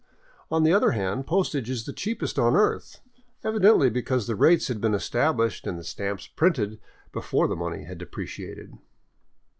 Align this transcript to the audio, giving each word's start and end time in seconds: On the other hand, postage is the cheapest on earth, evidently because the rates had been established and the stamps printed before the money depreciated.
On 0.49 0.63
the 0.63 0.73
other 0.73 0.93
hand, 0.93 1.27
postage 1.27 1.69
is 1.69 1.85
the 1.85 1.93
cheapest 1.93 2.39
on 2.39 2.55
earth, 2.55 3.01
evidently 3.43 3.87
because 3.87 4.25
the 4.25 4.35
rates 4.35 4.67
had 4.67 4.81
been 4.81 4.95
established 4.95 5.67
and 5.67 5.77
the 5.77 5.83
stamps 5.83 6.25
printed 6.25 6.79
before 7.11 7.47
the 7.47 7.55
money 7.55 7.85
depreciated. 7.95 8.79